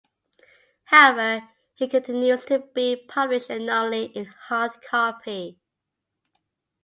[0.85, 1.47] However,
[1.79, 5.59] it continues to be published annually in hard copy.